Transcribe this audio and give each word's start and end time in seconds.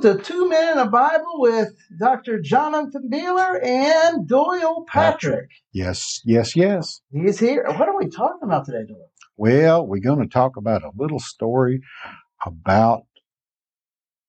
Welcome 0.00 0.24
to 0.24 0.32
Two 0.32 0.48
Men 0.48 0.72
in 0.72 0.78
a 0.78 0.86
Bible 0.86 1.40
with 1.40 1.74
Dr. 1.98 2.40
Jonathan 2.40 3.10
Behler 3.12 3.62
and 3.62 4.26
Doyle 4.26 4.86
Patrick. 4.88 5.50
Yes, 5.72 6.22
yes, 6.24 6.56
yes. 6.56 7.02
He's 7.12 7.38
here. 7.38 7.66
What 7.66 7.86
are 7.86 7.98
we 7.98 8.08
talking 8.08 8.40
about 8.44 8.64
today, 8.64 8.86
Doyle? 8.88 9.10
Well, 9.36 9.86
we're 9.86 10.00
going 10.00 10.20
to 10.20 10.32
talk 10.32 10.56
about 10.56 10.84
a 10.84 10.92
little 10.96 11.18
story 11.18 11.82
about 12.46 13.02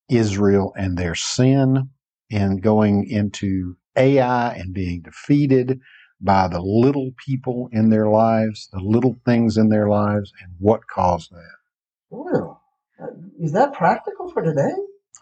Israel 0.10 0.74
and 0.76 0.98
their 0.98 1.16
sin 1.16 1.90
and 2.30 2.62
going 2.62 3.08
into 3.10 3.78
Ai 3.96 4.54
and 4.54 4.74
being 4.74 5.02
defeated 5.02 5.80
by 6.20 6.50
the 6.50 6.60
little 6.60 7.12
people 7.26 7.70
in 7.72 7.92
their 7.92 8.10
lives, 8.10 8.68
the 8.74 8.82
little 8.82 9.16
things 9.26 9.56
in 9.56 9.70
their 9.70 9.88
lives, 9.88 10.34
and 10.42 10.52
what 10.60 10.88
caused 10.88 11.32
that. 11.32 11.56
Well, 12.10 12.62
uh, 13.02 13.08
is 13.40 13.54
that 13.54 13.72
practical 13.72 14.30
for 14.32 14.42
today? 14.42 14.74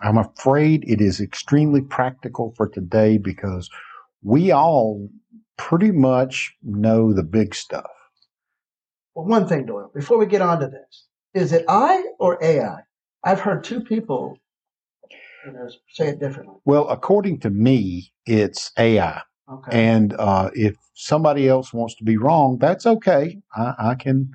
I'm 0.02 0.18
afraid 0.18 0.84
it 0.88 1.02
is 1.02 1.20
extremely 1.20 1.82
practical 1.82 2.54
for 2.56 2.68
today 2.68 3.18
because 3.18 3.70
we 4.24 4.52
all 4.52 5.10
pretty 5.58 5.92
much 5.92 6.56
know 6.64 7.14
the 7.14 7.24
big 7.24 7.54
stuff. 7.54 7.90
Well, 9.14 9.26
one 9.26 9.48
thing, 9.48 9.66
Doyle, 9.66 9.92
before 9.94 10.18
we 10.18 10.26
get 10.26 10.42
on 10.42 10.60
to 10.62 10.68
this, 10.68 11.08
is 11.34 11.52
it 11.52 11.66
I 11.68 12.04
or 12.20 12.42
AI? 12.44 12.78
I've 13.24 13.42
heard 13.42 13.64
two 13.64 13.82
people 13.82 14.38
you 15.46 15.54
know, 15.54 15.70
say 15.90 16.10
it 16.10 16.20
differently. 16.20 16.56
Well, 16.66 16.88
according 16.90 17.40
to 17.42 17.50
me, 17.50 18.12
it's 18.26 18.72
AI. 18.78 19.22
Okay. 19.52 19.90
And 19.90 20.14
uh, 20.14 20.52
if 20.54 20.76
somebody 20.94 21.48
else 21.48 21.74
wants 21.74 21.96
to 21.96 22.04
be 22.04 22.18
wrong, 22.18 22.58
that's 22.60 22.86
okay. 22.86 23.40
I, 23.56 23.74
I 23.80 23.96
can 23.96 24.32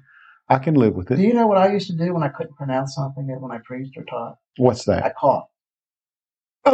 I 0.49 0.59
can 0.59 0.75
live 0.75 0.95
with 0.95 1.11
it. 1.11 1.17
do 1.17 1.23
you 1.23 1.33
know 1.33 1.47
what 1.47 1.57
I 1.57 1.73
used 1.73 1.87
to 1.87 1.97
do 1.97 2.13
when 2.13 2.23
I 2.23 2.29
couldn't 2.29 2.57
pronounce 2.57 2.95
something 2.95 3.27
when 3.41 3.51
I 3.51 3.59
preached 3.65 3.97
or 3.97 4.05
taught? 4.05 4.37
What's 4.59 4.85
that? 4.85 4.99
I 4.99 5.09
that? 5.09 5.17
cough. 5.17 5.45
Oh, 5.47 5.54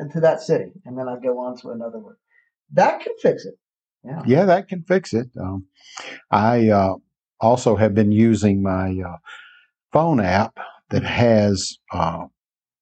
into 0.00 0.20
that 0.20 0.40
city, 0.40 0.72
and 0.84 0.98
then 0.98 1.08
I'd 1.08 1.22
go 1.22 1.38
on 1.38 1.56
to 1.58 1.70
another 1.70 1.98
one. 1.98 2.16
That 2.72 3.00
can 3.00 3.12
fix 3.20 3.44
it. 3.44 3.54
Yeah. 4.04 4.22
Yeah, 4.26 4.44
that 4.46 4.68
can 4.68 4.82
fix 4.82 5.12
it. 5.12 5.28
Um, 5.40 5.66
I 6.30 6.68
uh, 6.68 6.94
also 7.40 7.76
have 7.76 7.94
been 7.94 8.12
using 8.12 8.62
my 8.62 8.98
uh, 9.06 9.16
phone 9.92 10.20
app 10.20 10.58
that 10.90 11.02
has 11.02 11.78
uh, 11.92 12.24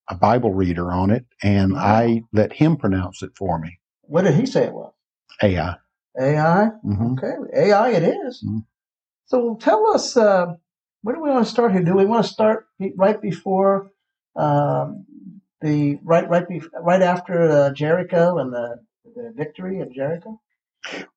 a 0.08 0.14
Bible 0.14 0.52
reader 0.52 0.92
on 0.92 1.10
it, 1.10 1.24
and 1.42 1.76
I 1.76 2.22
let 2.32 2.52
him 2.52 2.76
pronounce 2.76 3.22
it 3.22 3.30
for 3.36 3.58
me. 3.58 3.78
What 4.02 4.22
did 4.22 4.34
he 4.34 4.46
say 4.46 4.64
it 4.64 4.72
was? 4.72 4.92
AI. 5.42 5.76
AI. 6.20 6.66
hmm 6.82 7.12
Okay, 7.14 7.32
AI 7.68 7.90
it 7.90 8.02
is. 8.02 8.44
Mhm. 8.46 8.64
So 9.26 9.56
tell 9.60 9.86
us, 9.88 10.16
uh, 10.16 10.54
where 11.02 11.14
do 11.14 11.22
we 11.22 11.30
want 11.30 11.44
to 11.46 11.50
start 11.50 11.72
here? 11.72 11.82
Do 11.82 11.94
we 11.94 12.04
want 12.04 12.24
to 12.24 12.32
start 12.32 12.66
right 12.96 13.20
before 13.20 13.90
um, 14.36 15.06
the 15.64 15.98
right 16.04 16.28
right 16.28 16.44
right 16.80 17.02
after 17.02 17.50
uh, 17.50 17.70
Jericho 17.72 18.38
and 18.38 18.52
the 18.52 18.76
the 19.16 19.32
victory 19.34 19.80
of 19.80 19.92
Jericho? 19.92 20.40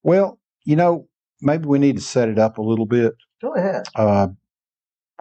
Well, 0.01 0.39
you 0.63 0.75
know, 0.75 1.07
maybe 1.41 1.67
we 1.67 1.79
need 1.79 1.97
to 1.97 2.01
set 2.01 2.29
it 2.29 2.39
up 2.39 2.57
a 2.57 2.61
little 2.61 2.85
bit. 2.85 3.13
Go 3.41 3.53
ahead. 3.53 3.83
Uh, 3.95 4.29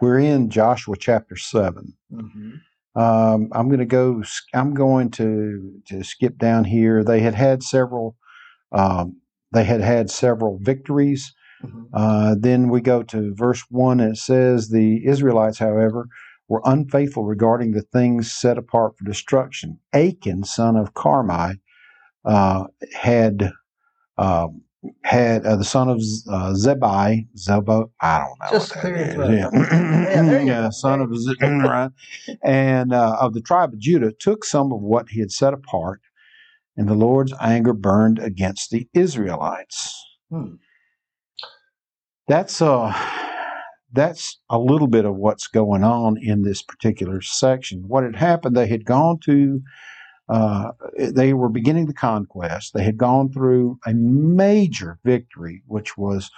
we're 0.01 0.19
in 0.19 0.49
Joshua 0.49 0.95
chapter 0.97 1.35
seven. 1.35 1.93
Mm-hmm. 2.11 2.99
Um, 2.99 3.49
I'm 3.51 3.67
going 3.67 3.79
to 3.79 3.85
go. 3.85 4.23
I'm 4.53 4.73
going 4.73 5.11
to 5.11 5.81
to 5.87 6.03
skip 6.03 6.37
down 6.37 6.63
here. 6.63 7.03
They 7.03 7.19
had 7.19 7.35
had 7.35 7.61
several. 7.63 8.15
Um, 8.71 9.17
they 9.53 9.63
had 9.63 9.81
had 9.81 10.09
several 10.09 10.57
victories. 10.61 11.33
Mm-hmm. 11.63 11.83
Uh, 11.93 12.35
then 12.39 12.69
we 12.69 12.81
go 12.81 13.03
to 13.03 13.33
verse 13.35 13.63
one. 13.69 13.99
And 13.99 14.13
it 14.13 14.17
says 14.17 14.69
the 14.69 15.05
Israelites, 15.05 15.59
however, 15.59 16.07
were 16.49 16.61
unfaithful 16.65 17.25
regarding 17.25 17.71
the 17.73 17.83
things 17.83 18.31
set 18.33 18.57
apart 18.57 18.97
for 18.97 19.05
destruction. 19.05 19.79
Achan, 19.93 20.45
son 20.45 20.77
of 20.77 20.93
Carmi, 20.95 21.59
uh, 22.25 22.65
had 22.95 23.51
um, 24.17 24.63
had 25.03 25.45
uh, 25.45 25.57
the 25.57 25.65
son 25.65 25.89
of 25.89 25.97
uh, 26.31 26.53
Zebai, 26.53 27.27
Zebo, 27.37 27.91
I 28.01 28.19
don't 28.19 28.39
know. 28.41 28.49
Just 28.51 28.71
clear 28.73 28.93
that 28.93 28.99
your 28.99 29.07
is. 29.09 29.15
throat. 29.15 29.39
Yeah, 29.39 29.49
Yeah, 30.09 30.23
there 30.23 30.41
you 30.41 30.47
Yeah, 30.47 30.61
go. 30.63 30.71
son 30.71 31.01
of 31.01 31.15
Z- 31.17 31.35
right, 31.41 31.91
and 32.43 32.93
uh, 32.93 33.17
of 33.21 33.33
the 33.33 33.41
tribe 33.41 33.73
of 33.73 33.79
Judah 33.79 34.13
took 34.19 34.45
some 34.45 34.73
of 34.73 34.81
what 34.81 35.09
he 35.09 35.21
had 35.21 35.31
set 35.31 35.53
apart, 35.53 36.01
and 36.77 36.87
the 36.89 36.95
Lord's 36.95 37.33
anger 37.41 37.73
burned 37.73 38.19
against 38.19 38.71
the 38.71 38.87
Israelites. 38.93 39.95
Hmm. 40.31 40.55
That's 42.27 42.61
uh 42.61 42.93
that's 43.93 44.39
a 44.49 44.59
little 44.59 44.87
bit 44.87 45.05
of 45.05 45.15
what's 45.15 45.47
going 45.47 45.83
on 45.83 46.17
in 46.21 46.43
this 46.43 46.61
particular 46.61 47.21
section. 47.21 47.83
What 47.87 48.03
had 48.03 48.15
happened, 48.15 48.55
they 48.55 48.67
had 48.67 48.85
gone 48.85 49.19
to 49.25 49.61
uh, 50.29 50.71
they 50.97 51.33
were 51.33 51.49
beginning 51.49 51.85
the 51.85 51.93
conquest. 51.93 52.73
They 52.73 52.83
had 52.83 52.97
gone 52.97 53.31
through 53.31 53.79
a 53.85 53.93
major 53.93 54.99
victory, 55.05 55.63
which 55.67 55.97
was, 55.97 56.29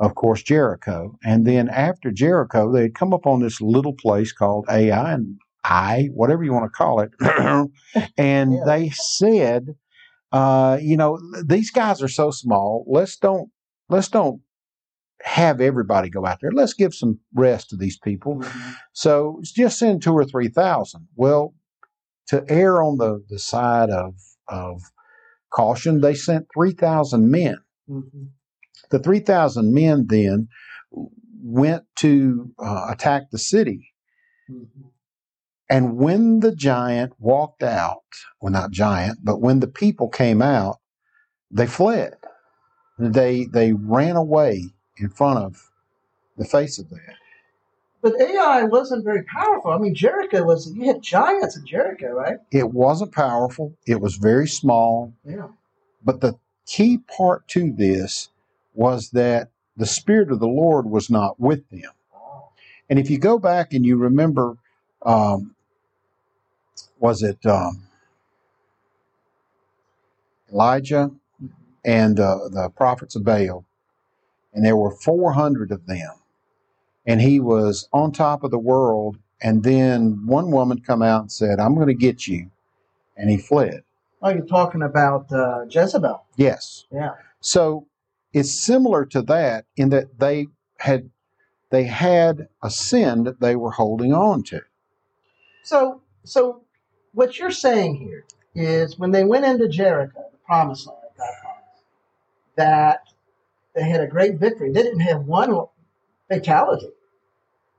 of 0.00 0.14
course, 0.16 0.42
Jericho. 0.42 1.16
And 1.24 1.46
then 1.46 1.68
after 1.68 2.10
Jericho, 2.10 2.72
they 2.72 2.82
had 2.82 2.94
come 2.94 3.12
up 3.14 3.26
on 3.26 3.40
this 3.40 3.60
little 3.60 3.92
place 3.92 4.32
called 4.32 4.66
Ai 4.68 5.12
and 5.12 5.36
I, 5.62 6.08
whatever 6.12 6.42
you 6.42 6.52
want 6.52 6.64
to 6.64 6.76
call 6.76 7.00
it. 7.00 7.10
and 8.16 8.52
Yeah. 8.52 8.60
they 8.66 8.90
said, 8.90 9.76
uh, 10.32 10.78
you 10.80 10.96
know, 10.96 11.18
these 11.44 11.70
guys 11.70 12.02
are 12.02 12.08
so 12.08 12.30
small. 12.32 12.84
Let's 12.88 13.16
don't 13.16 13.50
let's 13.88 14.08
don't 14.08 14.40
have 15.22 15.60
everybody 15.60 16.10
go 16.10 16.26
out 16.26 16.38
there. 16.40 16.52
Let's 16.52 16.74
give 16.74 16.94
some 16.94 17.18
rest 17.34 17.70
to 17.70 17.76
these 17.76 17.98
people. 17.98 18.36
Mhm. 18.36 18.76
So 18.92 19.40
just 19.42 19.78
send 19.78 20.02
two 20.02 20.12
or 20.12 20.24
three 20.24 20.48
thousand. 20.48 21.08
Well, 21.16 21.54
to 22.28 22.44
err 22.48 22.82
on 22.82 22.98
the, 22.98 23.24
the 23.28 23.38
side 23.38 23.90
of 23.90 24.14
of 24.48 24.82
caution, 25.50 26.00
they 26.00 26.14
sent 26.14 26.46
three 26.54 26.72
thousand 26.72 27.30
men. 27.30 27.58
Mhm. 27.88 28.28
The 28.90 28.98
three 28.98 29.20
thousand 29.20 29.72
men 29.72 30.06
then 30.08 30.48
went 31.42 31.84
to 31.96 32.52
uh, 32.58 32.88
attack 32.90 33.30
the 33.30 33.38
city. 33.38 33.92
Mhm. 34.50 34.90
And 35.68 35.96
when 35.96 36.40
the 36.40 36.54
giant 36.54 37.14
walked 37.18 37.62
out, 37.62 38.04
well, 38.40 38.52
not 38.52 38.70
giant, 38.70 39.20
but 39.24 39.40
when 39.40 39.58
the 39.60 39.66
people 39.66 40.08
came 40.08 40.40
out, 40.40 40.76
they 41.50 41.66
fled. 41.66 42.14
They 42.98 43.46
they 43.46 43.72
ran 43.72 44.16
away 44.16 44.62
in 44.98 45.08
front 45.10 45.38
of 45.38 45.70
the 46.36 46.44
face 46.44 46.78
of 46.78 46.88
that. 46.90 47.16
But 48.02 48.20
Ai 48.20 48.64
wasn't 48.64 49.04
very 49.04 49.24
powerful. 49.24 49.72
I 49.72 49.78
mean, 49.78 49.94
Jericho 49.94 50.44
was 50.44 50.72
you 50.72 50.86
had 50.86 51.02
giants 51.02 51.56
in 51.56 51.66
Jericho, 51.66 52.12
right? 52.12 52.36
It 52.52 52.70
wasn't 52.70 53.12
powerful. 53.12 53.74
It 53.86 54.00
was 54.00 54.16
very 54.16 54.46
small. 54.46 55.12
Yeah. 55.24 55.48
But 56.04 56.20
the 56.20 56.38
key 56.66 56.98
part 56.98 57.48
to 57.48 57.72
this 57.72 58.28
was 58.74 59.10
that 59.10 59.50
the 59.76 59.86
Spirit 59.86 60.30
of 60.30 60.40
the 60.40 60.48
Lord 60.48 60.86
was 60.86 61.10
not 61.10 61.40
with 61.40 61.68
them. 61.70 61.90
And 62.88 62.98
if 62.98 63.10
you 63.10 63.18
go 63.18 63.38
back 63.38 63.72
and 63.72 63.84
you 63.84 63.96
remember, 63.96 64.56
um, 65.02 65.56
was 66.98 67.22
it 67.22 67.44
um, 67.44 67.82
Elijah 70.52 71.10
and 71.84 72.20
uh, 72.20 72.48
the 72.50 72.70
prophets 72.70 73.16
of 73.16 73.24
Baal? 73.24 73.65
And 74.56 74.64
there 74.64 74.76
were 74.76 74.90
400 74.90 75.70
of 75.70 75.86
them. 75.86 76.10
And 77.06 77.20
he 77.20 77.38
was 77.38 77.88
on 77.92 78.10
top 78.10 78.42
of 78.42 78.50
the 78.50 78.58
world. 78.58 79.18
And 79.42 79.62
then 79.62 80.26
one 80.26 80.50
woman 80.50 80.80
come 80.80 81.02
out 81.02 81.20
and 81.20 81.30
said, 81.30 81.60
I'm 81.60 81.74
going 81.74 81.88
to 81.88 81.94
get 81.94 82.26
you. 82.26 82.50
And 83.18 83.30
he 83.30 83.36
fled. 83.36 83.84
Oh, 84.22 84.30
you're 84.30 84.46
talking 84.46 84.80
about 84.80 85.30
uh, 85.30 85.66
Jezebel. 85.68 86.24
Yes. 86.36 86.86
Yeah. 86.90 87.12
So 87.40 87.86
it's 88.32 88.50
similar 88.50 89.04
to 89.06 89.20
that 89.22 89.66
in 89.76 89.90
that 89.90 90.18
they 90.18 90.48
had 90.78 91.10
they 91.70 91.84
had 91.84 92.48
a 92.62 92.70
sin 92.70 93.24
that 93.24 93.40
they 93.40 93.56
were 93.56 93.72
holding 93.72 94.14
on 94.14 94.42
to. 94.44 94.62
So, 95.64 96.00
so 96.24 96.62
what 97.12 97.38
you're 97.38 97.50
saying 97.50 97.96
here 97.96 98.24
is 98.54 98.98
when 98.98 99.10
they 99.10 99.24
went 99.24 99.44
into 99.44 99.68
Jericho, 99.68 100.24
the 100.30 100.38
promised 100.46 100.86
land, 100.86 101.00
God 101.18 101.34
promised, 101.42 101.82
that 102.54 103.08
they 103.76 103.88
had 103.88 104.00
a 104.00 104.06
great 104.06 104.40
victory. 104.40 104.72
They 104.72 104.82
didn't 104.82 105.00
have 105.00 105.26
one 105.26 105.54
fatality, 106.28 106.90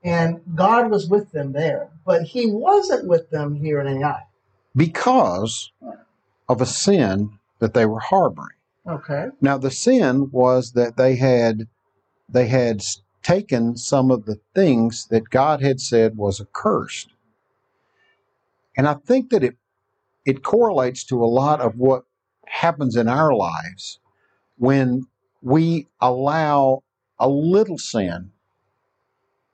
and 0.02 0.40
God 0.54 0.90
was 0.90 1.08
with 1.08 1.32
them 1.32 1.52
there, 1.52 1.90
but 2.06 2.22
He 2.22 2.46
wasn't 2.46 3.06
with 3.06 3.28
them 3.30 3.56
here 3.56 3.80
in 3.80 4.02
Ai. 4.02 4.22
because 4.74 5.72
of 6.48 6.60
a 6.62 6.66
sin 6.66 7.38
that 7.58 7.74
they 7.74 7.84
were 7.84 8.00
harboring. 8.00 8.56
Okay. 8.86 9.26
Now 9.40 9.58
the 9.58 9.70
sin 9.70 10.30
was 10.30 10.72
that 10.72 10.96
they 10.96 11.16
had 11.16 11.68
they 12.28 12.46
had 12.46 12.82
taken 13.22 13.76
some 13.76 14.10
of 14.10 14.24
the 14.24 14.38
things 14.54 15.06
that 15.08 15.28
God 15.30 15.60
had 15.60 15.80
said 15.80 16.16
was 16.16 16.40
accursed. 16.40 17.08
And 18.76 18.86
I 18.86 18.94
think 18.94 19.30
that 19.30 19.42
it 19.42 19.56
it 20.24 20.42
correlates 20.42 21.04
to 21.04 21.22
a 21.22 21.26
lot 21.26 21.60
of 21.60 21.76
what 21.76 22.04
happens 22.46 22.96
in 22.96 23.08
our 23.08 23.34
lives 23.34 23.98
when 24.56 25.06
we 25.42 25.88
allow 26.00 26.82
a 27.18 27.28
little 27.28 27.78
sin 27.78 28.30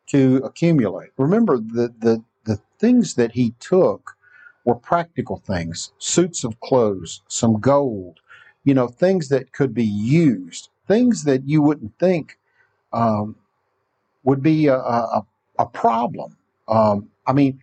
to 0.09 0.37
accumulate. 0.45 1.11
Remember 1.19 1.59
the 1.59 1.95
the 1.99 2.25
the 2.45 2.61
things 2.79 3.15
that 3.15 3.33
he 3.33 3.55
took 3.61 4.17
were 4.65 4.75
practical 4.75 5.39
things 5.39 5.93
suits 5.99 6.45
of 6.45 6.61
clothes, 6.61 7.23
some 7.29 7.61
gold, 7.61 8.21
you 8.65 8.75
know, 8.75 8.89
things 8.89 9.29
that 9.29 9.53
could 9.53 9.75
be 9.75 9.85
used, 9.85 10.69
things 10.89 11.25
that 11.25 11.49
you 11.49 11.63
wouldn't 11.63 11.99
think 11.99 12.39
um, 12.93 13.37
would 14.25 14.43
be 14.43 14.67
a, 14.69 14.77
a, 14.77 15.27
a 15.59 15.67
problem. 15.67 16.37
Um, 16.69 17.11
I 17.27 17.33
mean, 17.33 17.61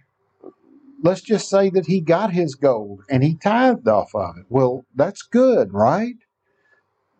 let's 1.03 1.21
just 1.21 1.49
say 1.49 1.69
that 1.71 1.87
he 1.87 2.01
got 2.01 2.31
his 2.33 2.55
gold 2.55 3.03
and 3.09 3.23
he 3.23 3.35
tithed 3.35 3.87
off 3.87 4.15
of 4.15 4.37
it. 4.37 4.45
Well, 4.49 4.85
that's 4.95 5.23
good, 5.23 5.73
right? 5.73 6.15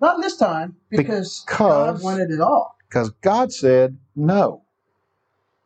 Not 0.02 0.20
this 0.20 0.36
time, 0.36 0.76
because, 0.90 1.46
God 1.48 2.02
wanted 2.02 2.32
it 2.32 2.42
all. 2.42 2.76
because 2.90 3.12
God 3.22 3.54
said 3.54 3.98
no. 4.16 4.64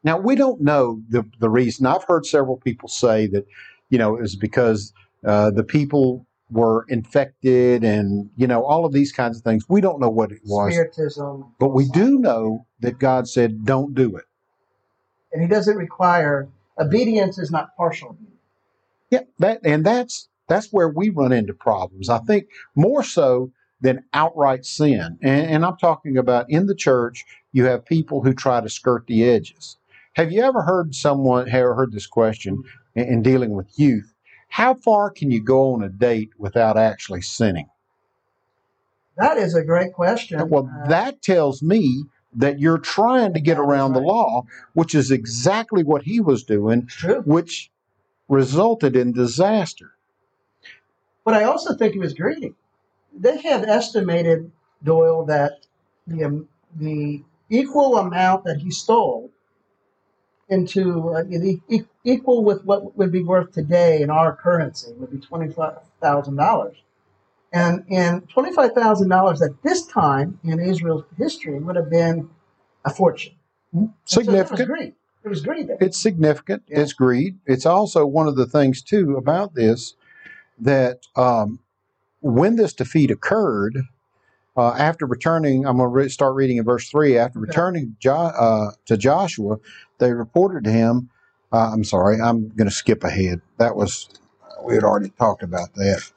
Now 0.04 0.20
we 0.20 0.36
don't 0.36 0.62
know 0.62 1.02
the 1.10 1.24
the 1.40 1.50
reason. 1.50 1.86
I've 1.86 2.04
heard 2.04 2.26
several 2.26 2.58
people 2.58 2.90
say 2.90 3.28
that 3.28 3.46
you 3.90 3.98
know 3.98 4.16
it 4.16 4.22
was 4.22 4.36
because 4.36 4.94
uh, 5.26 5.50
the 5.50 5.64
people 5.64 6.28
were 6.52 6.86
infected 6.90 7.84
and 7.84 8.30
you 8.36 8.46
know 8.46 8.64
all 8.64 8.86
of 8.86 8.94
these 8.94 9.12
kinds 9.12 9.38
of 9.38 9.44
things. 9.44 9.66
We 9.68 9.82
don't 9.82 10.00
know 10.00 10.10
what 10.10 10.32
it 10.32 10.42
was, 10.46 10.74
Spiritism. 10.74 11.56
but 11.60 11.70
we 11.70 11.90
do 11.90 12.20
know 12.20 12.68
that 12.82 13.00
God 13.00 13.28
said 13.28 13.66
don't 13.66 13.96
do 13.96 14.16
it. 14.16 14.26
And 15.34 15.42
he 15.42 15.48
doesn't 15.48 15.76
require 15.76 16.48
obedience 16.78 17.40
is 17.40 17.50
not 17.50 17.76
partial. 17.76 18.16
Yeah, 19.10 19.22
that 19.40 19.62
and 19.64 19.84
that's 19.84 20.30
that's 20.48 20.72
where 20.72 20.90
we 20.90 21.10
run 21.10 21.32
into 21.32 21.54
problems. 21.54 22.10
I 22.10 22.20
think 22.20 22.48
more 22.76 23.02
so 23.02 23.52
than 23.86 24.04
outright 24.14 24.66
sin, 24.66 25.18
and, 25.22 25.48
and 25.48 25.66
I'm 25.66 25.78
talking 25.78 26.18
about 26.18 26.50
in 26.50 26.66
the 26.66 26.76
church. 26.76 27.24
You 27.54 27.66
have 27.66 27.86
people 27.86 28.24
who 28.24 28.34
try 28.34 28.60
to 28.60 28.70
skirt 28.70 29.06
the 29.08 29.24
edges. 29.30 29.78
Have 30.14 30.32
you 30.32 30.42
ever 30.42 30.62
heard 30.62 30.96
someone 30.96 31.48
ever 31.50 31.76
heard 31.76 31.92
this 31.92 32.08
question 32.08 32.64
in, 32.96 33.06
in 33.06 33.22
dealing 33.22 33.54
with 33.54 33.68
youth? 33.80 34.14
How 34.50 34.74
far 34.74 35.10
can 35.12 35.30
you 35.32 35.42
go 35.42 35.74
on 35.74 35.84
a 35.84 35.90
date 35.90 36.32
without 36.38 36.78
actually 36.78 37.22
sinning? 37.22 37.70
That 39.18 39.38
is 39.38 39.56
a 39.56 39.64
great 39.64 39.94
question. 39.94 40.50
Well, 40.50 40.70
Uh, 40.70 40.88
that 40.88 41.22
tells 41.22 41.62
me 41.62 42.06
that 42.34 42.60
you're 42.60 42.80
trying 42.80 43.34
to 43.34 43.40
get 43.40 43.58
around 43.58 43.94
the 43.94 44.02
law, 44.02 44.46
which 44.74 44.94
is 44.96 45.12
exactly 45.12 45.84
what 45.84 46.04
he 46.04 46.20
was 46.20 46.44
doing, 46.44 46.90
which 47.26 47.72
resulted 48.28 48.96
in 48.96 49.14
disaster. 49.14 49.92
But 51.24 51.36
I 51.36 51.44
also 51.44 51.76
think 51.76 51.94
he 51.94 52.00
was 52.00 52.14
greedy. 52.14 52.56
They 53.18 53.38
have 53.42 53.64
estimated 53.64 54.52
Doyle 54.84 55.26
that 55.26 55.66
the 56.08 56.24
um, 56.26 56.48
the 56.76 57.24
equal 57.50 57.98
amount 57.98 58.44
that 58.44 58.58
he 58.58 58.72
stole 58.72 59.32
into 60.50 61.10
uh, 61.10 61.24
e- 61.30 61.62
e- 61.70 61.82
equal 62.04 62.44
with 62.44 62.64
what 62.66 62.96
would 62.98 63.12
be 63.12 63.24
worth 63.24 63.52
today 63.52 64.02
in 64.02 64.10
our 64.10 64.36
currency 64.36 64.92
would 64.98 65.12
be 65.12 65.20
twenty 65.20 65.52
five 65.52 65.78
thousand 66.02 66.36
dollars, 66.36 66.78
and 67.54 67.84
and 67.90 68.30
twenty 68.30 68.52
five 68.54 68.74
thousand 68.74 69.10
dollars 69.10 69.42
at 69.42 69.52
this 69.64 69.86
time 69.88 70.40
in 70.44 70.60
Israel's 70.60 71.06
history 71.18 71.60
would 71.60 71.76
have 71.76 71.90
been 71.90 72.30
a 72.84 72.90
fortune. 72.94 73.34
And 73.74 73.94
so 74.06 74.22
there 74.22 74.32
was 74.32 74.50
Significant. 74.50 74.70
greed. 74.70 74.94
There 75.24 75.30
was 75.32 75.42
greed 75.42 75.68
there. 75.68 75.78
It's 75.82 75.98
significant. 76.00 76.64
Yeah. 76.68 76.82
It's 76.82 76.94
greed. 76.94 77.40
It's 77.48 77.66
also 77.66 78.06
one 78.06 78.28
of 78.28 78.36
the 78.36 78.46
things 78.46 78.84
too 78.84 79.16
about 79.18 79.56
this 79.56 79.96
that 80.60 81.00
um, 81.16 81.60
when 82.26 82.56
this 82.56 82.74
defeat 82.74 83.12
occurred, 83.12 83.78
uh, 84.58 84.72
after 84.72 85.06
returning, 85.06 85.68
I'm 85.68 85.78
going 85.78 85.90
to 85.90 85.94
re- 85.94 86.10
start 86.10 86.34
reading 86.34 86.58
in 86.58 86.64
verse 86.64 86.90
three. 86.90 87.20
After 87.20 87.40
returning 87.40 87.96
jo- 88.00 88.14
uh, 88.16 88.72
to 88.86 88.98
Joshua, 88.98 89.58
they 90.00 90.12
reported 90.12 90.64
to 90.64 90.72
him. 90.72 91.10
Uh, 91.54 91.70
I'm 91.72 91.84
sorry, 91.84 92.20
I'm 92.20 92.50
going 92.50 92.68
to 92.68 92.74
skip 92.74 93.04
ahead. 93.04 93.42
That 93.58 93.76
was 93.76 94.10
we 94.64 94.74
had 94.74 94.84
already 94.84 95.10
talked 95.10 95.44
about 95.44 95.76
that. 95.76 96.12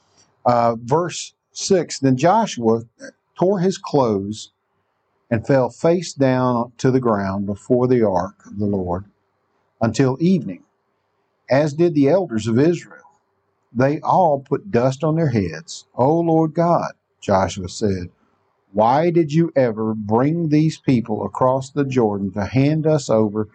Uh, 0.47 0.77
verse 0.81 1.35
six. 1.53 1.99
Then 1.99 2.17
Joshua 2.17 2.85
tore 3.39 3.61
his 3.61 3.77
clothes 3.77 4.53
and 5.31 5.47
fell 5.47 5.69
face 5.69 6.15
down 6.15 6.73
to 6.79 6.91
the 6.91 7.01
ground 7.01 7.45
before 7.45 7.87
the 7.87 8.03
ark 8.03 8.47
of 8.47 8.59
the 8.59 8.65
Lord 8.65 9.05
until 9.83 10.17
evening, 10.21 10.65
as 11.51 11.75
did 11.75 11.95
the 11.95 12.09
elders 12.09 12.47
of 12.47 12.59
Israel. 12.59 13.08
They 13.73 14.01
all 14.01 14.41
put 14.41 14.71
dust 14.71 15.05
on 15.05 15.17
their 15.17 15.31
heads. 15.31 15.87
O 15.95 16.21
Lord 16.21 16.55
God, 16.55 16.93
Joshua 17.21 17.69
said, 17.69 18.11
why 18.73 19.11
did 19.11 19.33
you 19.33 19.51
ever 19.57 19.95
bring 19.95 20.49
these 20.49 20.79
people 20.79 21.25
across 21.25 21.71
the 21.71 21.85
Jordan 21.85 22.33
to 22.33 22.45
hand 22.45 22.87
us 22.87 23.09
over 23.09 23.49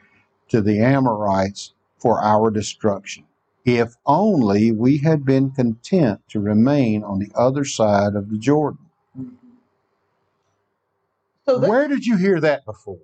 to 0.49 0.61
the 0.61 0.79
Amorites 0.79 1.73
for 1.97 2.21
our 2.21 2.49
destruction? 2.49 3.25
If 3.65 3.95
only 4.05 4.71
we 4.71 4.97
had 4.97 5.23
been 5.23 5.51
content 5.51 6.21
to 6.29 6.39
remain 6.39 7.03
on 7.03 7.19
the 7.19 7.31
other 7.35 7.63
side 7.63 8.15
of 8.15 8.29
the 8.29 8.37
Jordan. 8.37 8.89
So 11.45 11.59
Where 11.59 11.87
did 11.87 12.05
you 12.05 12.17
hear 12.17 12.39
that 12.41 12.65
before? 12.65 12.97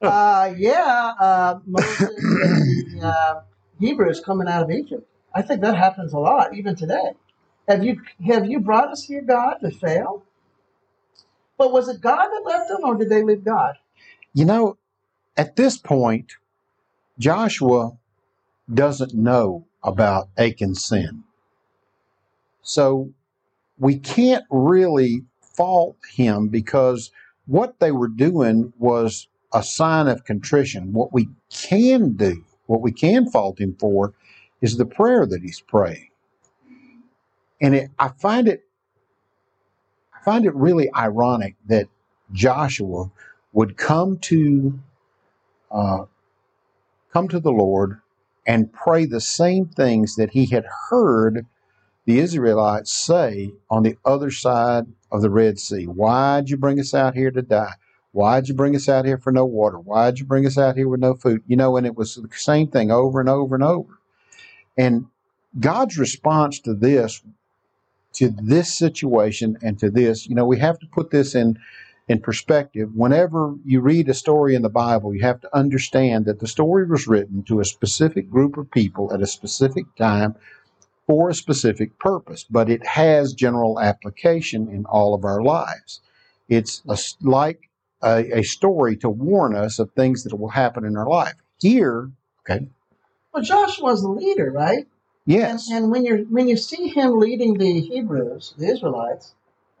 Uh, 0.00 0.54
yeah, 0.56 1.14
uh, 1.18 1.58
Moses 1.66 2.00
and 2.00 3.00
the 3.00 3.06
uh, 3.06 3.40
Hebrews 3.80 4.20
coming 4.20 4.48
out 4.48 4.62
of 4.62 4.70
Egypt. 4.70 5.08
I 5.36 5.42
think 5.42 5.60
that 5.60 5.76
happens 5.76 6.14
a 6.14 6.18
lot, 6.18 6.54
even 6.54 6.74
today. 6.74 7.12
Have 7.68 7.84
you 7.84 8.00
have 8.26 8.46
you 8.46 8.58
brought 8.58 8.88
us 8.88 9.04
here, 9.04 9.20
God, 9.20 9.56
to 9.60 9.70
fail? 9.70 10.22
But 11.58 11.72
was 11.72 11.88
it 11.88 12.00
God 12.00 12.26
that 12.26 12.42
left 12.42 12.68
them, 12.68 12.78
or 12.84 12.96
did 12.96 13.10
they 13.10 13.22
leave 13.22 13.44
God? 13.44 13.74
You 14.32 14.46
know, 14.46 14.78
at 15.36 15.56
this 15.56 15.76
point, 15.76 16.32
Joshua 17.18 17.98
doesn't 18.72 19.12
know 19.12 19.66
about 19.82 20.28
Achan's 20.38 20.82
sin. 20.82 21.24
So 22.62 23.10
we 23.78 23.98
can't 23.98 24.44
really 24.50 25.24
fault 25.42 25.98
him 26.14 26.48
because 26.48 27.10
what 27.44 27.78
they 27.78 27.92
were 27.92 28.08
doing 28.08 28.72
was 28.78 29.28
a 29.52 29.62
sign 29.62 30.08
of 30.08 30.24
contrition. 30.24 30.94
What 30.94 31.12
we 31.12 31.28
can 31.50 32.14
do, 32.16 32.42
what 32.66 32.80
we 32.80 32.90
can 32.90 33.30
fault 33.30 33.60
him 33.60 33.76
for, 33.78 34.14
is 34.66 34.76
the 34.76 34.86
prayer 34.86 35.26
that 35.26 35.42
he's 35.42 35.60
praying. 35.60 36.10
And 37.62 37.74
it, 37.74 37.90
I 37.98 38.08
find 38.08 38.48
it, 38.48 38.64
I 40.14 40.22
find 40.24 40.44
it 40.44 40.54
really 40.54 40.92
ironic 40.94 41.54
that 41.68 41.88
Joshua 42.32 43.10
would 43.52 43.76
come 43.76 44.18
to 44.18 44.78
uh, 45.70 46.04
come 47.12 47.28
to 47.28 47.40
the 47.40 47.52
Lord 47.52 48.00
and 48.46 48.72
pray 48.72 49.06
the 49.06 49.20
same 49.20 49.66
things 49.66 50.16
that 50.16 50.30
he 50.30 50.46
had 50.46 50.66
heard 50.90 51.46
the 52.04 52.18
Israelites 52.18 52.92
say 52.92 53.52
on 53.70 53.82
the 53.82 53.96
other 54.04 54.30
side 54.30 54.86
of 55.10 55.22
the 55.22 55.30
Red 55.30 55.58
Sea. 55.58 55.84
Why'd 55.84 56.50
you 56.50 56.56
bring 56.56 56.78
us 56.80 56.94
out 56.94 57.14
here 57.14 57.30
to 57.30 57.42
die? 57.42 57.74
Why'd 58.12 58.48
you 58.48 58.54
bring 58.54 58.76
us 58.76 58.88
out 58.88 59.04
here 59.04 59.18
for 59.18 59.32
no 59.32 59.44
water? 59.44 59.78
Why'd 59.78 60.18
you 60.18 60.24
bring 60.24 60.46
us 60.46 60.56
out 60.58 60.76
here 60.76 60.88
with 60.88 61.00
no 61.00 61.14
food? 61.14 61.42
You 61.46 61.56
know, 61.56 61.76
and 61.76 61.86
it 61.86 61.96
was 61.96 62.14
the 62.14 62.28
same 62.32 62.68
thing 62.68 62.90
over 62.90 63.20
and 63.20 63.28
over 63.28 63.54
and 63.54 63.64
over. 63.64 64.00
And 64.76 65.06
God's 65.58 65.98
response 65.98 66.60
to 66.60 66.74
this, 66.74 67.22
to 68.14 68.30
this 68.30 68.76
situation 68.76 69.58
and 69.62 69.78
to 69.78 69.90
this, 69.90 70.26
you 70.26 70.34
know, 70.34 70.46
we 70.46 70.58
have 70.58 70.78
to 70.80 70.86
put 70.86 71.10
this 71.10 71.34
in 71.34 71.58
in 72.08 72.20
perspective. 72.20 72.90
Whenever 72.94 73.54
you 73.64 73.80
read 73.80 74.08
a 74.08 74.14
story 74.14 74.54
in 74.54 74.62
the 74.62 74.68
Bible, 74.68 75.14
you 75.14 75.22
have 75.22 75.40
to 75.40 75.56
understand 75.56 76.24
that 76.26 76.38
the 76.38 76.46
story 76.46 76.86
was 76.86 77.08
written 77.08 77.42
to 77.44 77.60
a 77.60 77.64
specific 77.64 78.30
group 78.30 78.56
of 78.56 78.70
people 78.70 79.12
at 79.12 79.22
a 79.22 79.26
specific 79.26 79.86
time 79.96 80.36
for 81.06 81.30
a 81.30 81.34
specific 81.34 81.98
purpose, 81.98 82.44
but 82.44 82.68
it 82.68 82.84
has 82.86 83.32
general 83.32 83.80
application 83.80 84.68
in 84.68 84.84
all 84.86 85.14
of 85.14 85.24
our 85.24 85.42
lives. 85.42 86.00
It's 86.48 86.82
a 86.88 86.98
like 87.22 87.70
a, 88.02 88.38
a 88.38 88.42
story 88.42 88.96
to 88.98 89.10
warn 89.10 89.56
us 89.56 89.78
of 89.78 89.90
things 89.92 90.24
that 90.24 90.36
will 90.36 90.50
happen 90.50 90.84
in 90.84 90.96
our 90.96 91.08
life. 91.08 91.34
Here, 91.60 92.10
okay, 92.40 92.68
Well, 93.36 93.44
Joshua's 93.44 94.00
the 94.00 94.08
leader, 94.08 94.50
right? 94.50 94.86
yes, 95.26 95.68
And, 95.68 95.84
and 95.84 95.92
when 95.92 96.06
you 96.06 96.26
when 96.30 96.48
you 96.48 96.56
see 96.56 96.88
him 96.88 97.20
leading 97.20 97.58
the 97.58 97.80
Hebrews, 97.82 98.54
the 98.56 98.68
Israelites, 98.68 99.34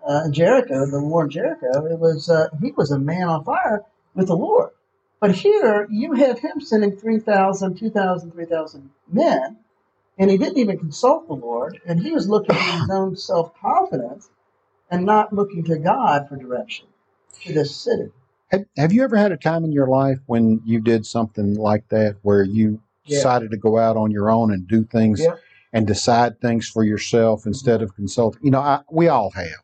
uh, 0.06 0.28
Jericho, 0.30 0.84
the 0.84 1.00
war 1.00 1.24
in 1.24 1.30
Jericho, 1.30 1.86
it 1.86 1.98
was 1.98 2.28
uh, 2.28 2.48
he 2.60 2.72
was 2.72 2.90
a 2.90 2.98
man 2.98 3.28
on 3.28 3.44
fire 3.44 3.82
with 4.14 4.26
the 4.26 4.36
Lord. 4.36 4.72
But 5.20 5.36
here 5.36 5.88
you 5.90 6.12
have 6.12 6.40
him 6.40 6.60
sending 6.60 6.98
3,000, 6.98 7.76
2,000, 7.76 8.32
3,000 8.32 8.90
men, 9.10 9.56
and 10.18 10.30
he 10.30 10.36
didn't 10.36 10.58
even 10.58 10.78
consult 10.78 11.26
the 11.26 11.34
Lord, 11.34 11.80
and 11.86 11.98
he 11.98 12.12
was 12.12 12.28
looking 12.28 12.56
at 12.56 12.80
his 12.80 12.90
own 12.90 13.16
self 13.16 13.58
confidence 13.58 14.28
and 14.90 15.06
not 15.06 15.32
looking 15.32 15.64
to 15.64 15.78
God 15.78 16.28
for 16.28 16.36
direction 16.36 16.88
to 17.44 17.54
this 17.54 17.74
city. 17.74 18.12
Have, 18.50 18.66
have 18.76 18.92
you 18.92 19.02
ever 19.02 19.16
had 19.16 19.32
a 19.32 19.38
time 19.38 19.64
in 19.64 19.72
your 19.72 19.88
life 19.88 20.18
when 20.26 20.60
you 20.66 20.80
did 20.80 21.06
something 21.06 21.54
like 21.54 21.88
that 21.88 22.16
where 22.22 22.44
you 22.44 22.82
Yeah. 23.06 23.18
decided 23.18 23.50
to 23.52 23.56
go 23.56 23.78
out 23.78 23.96
on 23.96 24.10
your 24.10 24.30
own 24.30 24.52
and 24.52 24.66
do 24.66 24.84
things 24.84 25.20
Yeah. 25.20 25.36
and 25.72 25.86
decide 25.86 26.40
things 26.40 26.68
for 26.68 26.84
yourself 26.84 27.46
instead 27.46 27.82
of 27.82 27.94
consulting? 27.94 28.40
You 28.44 28.50
know, 28.50 28.60
I, 28.60 28.80
we 28.90 29.08
all 29.08 29.30
have. 29.30 29.62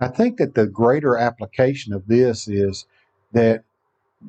I 0.00 0.08
think 0.08 0.38
that 0.38 0.54
the 0.54 0.66
greater 0.66 1.16
application 1.16 1.92
of 1.92 2.06
this 2.06 2.48
is 2.48 2.86
that 3.32 3.64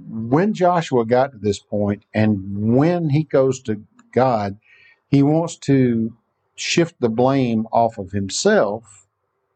when 0.10 0.54
Joshua 0.54 1.06
got 1.06 1.32
to 1.32 1.38
this 1.38 1.60
point 1.60 2.04
and 2.14 2.76
when 2.76 3.10
he 3.10 3.24
goes 3.24 3.62
to 3.64 3.84
God, 4.14 4.58
he 5.10 5.24
wants 5.24 5.56
to 5.58 6.14
shift 6.56 6.96
the 7.00 7.10
blame 7.10 7.68
off 7.72 7.98
of 7.98 8.12
himself 8.12 9.08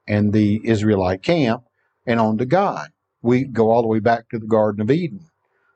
and 0.08 0.34
the 0.34 0.62
Israelite 0.64 1.24
camp 1.24 1.64
and 2.06 2.20
onto 2.20 2.46
God. 2.46 2.90
We 3.22 3.44
go 3.44 3.72
all 3.72 3.82
the 3.82 3.88
way 3.88 4.00
back 4.00 4.30
to 4.30 4.40
the 4.40 4.46
Garden 4.48 4.82
of 4.82 4.92
Eden. 4.92 5.26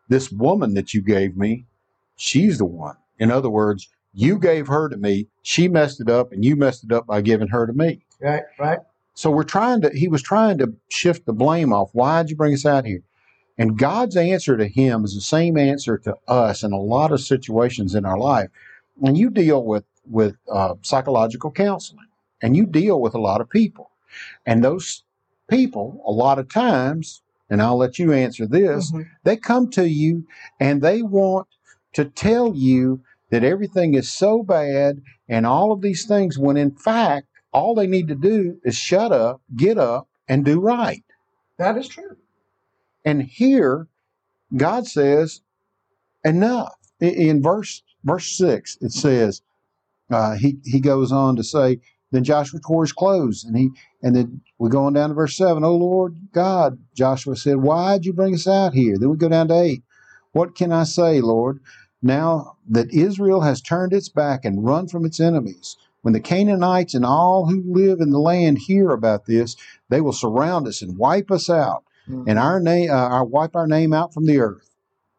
This 0.08 0.32
woman 0.32 0.74
that 0.74 0.94
you 0.94 1.02
gave 1.02 1.36
me, 1.38 1.66
she's 2.20 2.58
the 2.58 2.66
one. 2.66 2.98
In 3.18 3.32
other 3.32 3.50
words, 3.50 3.90
you 4.14 4.38
gave 4.38 4.68
her 4.68 4.90
to 4.90 4.98
me, 4.98 5.28
she 5.42 5.68
messed 5.68 6.02
it 6.02 6.10
up, 6.10 6.32
and 6.32 6.44
you 6.44 6.56
messed 6.56 6.84
it 6.84 6.92
up 6.92 7.08
by 7.08 7.22
giving 7.22 7.48
her 7.48 7.66
to 7.66 7.74
me. 7.74 8.06
Right, 8.20 8.44
right. 8.60 8.80
So 9.14 9.32
we're 9.32 9.44
trying 9.44 9.82
to, 9.82 9.90
he 9.90 10.08
was 10.08 10.22
trying 10.22 10.58
to 10.60 10.74
shift 10.90 11.26
the 11.26 11.34
blame 11.34 11.74
off. 11.74 11.90
Why'd 11.94 12.30
you 12.30 12.36
bring 12.36 12.54
us 12.54 12.66
out 12.66 12.86
here? 12.86 13.02
And 13.58 13.78
God's 13.78 14.16
answer 14.16 14.56
to 14.58 14.68
him 14.68 15.04
is 15.04 15.16
the 15.16 15.22
same 15.22 15.58
answer 15.58 15.98
to 16.00 16.16
us 16.28 16.64
in 16.64 16.72
a 16.72 16.80
lot 16.80 17.12
of 17.12 17.20
situations 17.22 17.96
in 17.96 18.06
our 18.06 18.18
life. 18.18 18.50
When 18.96 19.16
you 19.16 19.30
deal 19.30 19.64
with, 19.66 19.84
with 20.10 20.36
uh, 20.52 20.76
psychological 20.82 21.52
counseling 21.52 22.08
and 22.42 22.56
you 22.56 22.66
deal 22.66 23.02
with 23.02 23.14
a 23.14 23.20
lot 23.20 23.42
of 23.42 23.50
people, 23.50 23.92
and 24.46 24.64
those 24.64 25.04
people, 25.50 26.02
a 26.06 26.12
lot 26.12 26.40
of 26.40 26.50
times, 26.50 27.22
and 27.50 27.62
I'll 27.62 27.78
let 27.78 28.00
you 28.00 28.14
answer 28.14 28.48
this, 28.48 28.92
Mhm. 28.92 29.06
they 29.24 29.36
come 29.36 29.70
to 29.72 29.88
you 29.90 30.26
and 30.60 30.82
they 30.82 31.02
want 31.02 31.48
to 31.94 32.06
tell 32.06 32.56
you 32.56 33.02
that 33.32 33.44
everything 33.44 33.94
is 33.94 34.12
so 34.12 34.44
bad 34.44 35.02
and 35.28 35.46
all 35.46 35.72
of 35.72 35.82
these 35.82 36.06
things 36.08 36.38
when 36.38 36.58
in 36.58 36.72
fact 36.72 37.28
all 37.52 37.76
they 37.76 37.88
need 37.88 38.08
to 38.08 38.16
do 38.16 38.60
is 38.64 38.76
shut 38.76 39.12
up, 39.12 39.42
get 39.56 39.78
up, 39.78 40.08
and 40.28 40.46
do 40.46 40.60
right. 40.60 41.04
That 41.58 41.78
is 41.78 41.88
true. 41.88 42.18
And 43.04 43.24
here, 43.24 43.88
God 44.56 44.88
says, 44.88 45.42
enough. 46.24 46.76
In 47.00 47.42
verse 47.42 47.82
verse 48.04 48.38
six, 48.38 48.78
it 48.82 48.92
says, 48.92 49.42
uh, 50.12 50.36
he 50.36 50.58
he 50.66 50.80
goes 50.80 51.12
on 51.12 51.36
to 51.38 51.44
say, 51.44 51.80
then 52.12 52.24
Joshua 52.24 52.60
tore 52.60 52.84
his 52.84 52.92
clothes, 52.92 53.44
and 53.44 53.56
he 53.58 53.70
and 54.04 54.16
then 54.16 54.42
we 54.58 54.70
go 54.70 54.84
on 54.86 54.94
down 54.94 55.10
to 55.10 55.16
verse 55.16 55.38
seven. 55.38 55.64
Oh 55.64 55.76
Lord 55.76 56.18
God, 56.34 56.78
Joshua 56.94 57.36
said, 57.36 57.58
why'd 57.58 58.06
you 58.06 58.14
bring 58.14 58.34
us 58.34 58.48
out 58.48 58.74
here? 58.74 58.98
Then 58.98 59.10
we 59.10 59.18
go 59.18 59.30
down 59.30 59.48
to 59.48 59.60
eight. 59.60 59.84
What 60.32 60.56
can 60.56 60.72
I 60.72 60.84
say, 60.84 61.22
Lord? 61.22 61.60
Now 62.02 62.58
that 62.70 62.94
Israel 62.94 63.42
has 63.42 63.62
turned 63.62 63.94
its 63.94 64.10
back 64.10 64.46
and 64.46 64.66
run 64.66 64.88
from 64.88 65.06
its 65.06 65.20
enemies, 65.20 65.76
when 66.02 66.14
the 66.14 66.20
Canaanites 66.20 66.94
and 66.94 67.06
all 67.06 67.48
who 67.48 67.62
live 67.66 68.00
in 68.00 68.12
the 68.12 68.20
land 68.20 68.60
hear 68.60 68.92
about 68.92 69.26
this, 69.26 69.58
they 69.90 70.00
will 70.00 70.14
surround 70.14 70.68
us 70.68 70.82
and 70.82 70.98
wipe 70.98 71.30
us 71.30 71.50
out 71.50 71.84
and 72.28 72.40
our 72.40 72.60
name, 72.60 72.90
uh, 72.90 72.94
our 72.94 73.26
wipe 73.26 73.56
our 73.56 73.68
name 73.68 73.94
out 73.94 74.14
from 74.14 74.26
the 74.26 74.40
earth. 74.40 74.70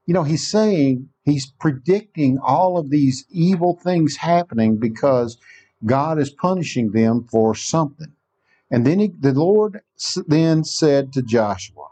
You 0.07 0.14
know, 0.14 0.23
he's 0.23 0.49
saying 0.49 1.09
he's 1.25 1.47
predicting 1.47 2.38
all 2.38 2.79
of 2.79 2.90
these 2.90 3.26
evil 3.31 3.76
things 3.76 4.17
happening 4.17 4.76
because 4.79 5.38
God 5.85 6.19
is 6.19 6.31
punishing 6.31 6.93
them 6.93 7.26
for 7.31 7.55
something. 7.55 8.12
And 8.71 8.87
then 8.87 8.99
he, 8.99 9.09
the 9.09 9.33
Lord 9.33 9.83
then 10.26 10.64
said 10.64 11.12
to 11.14 11.23
Joshua, 11.23 11.88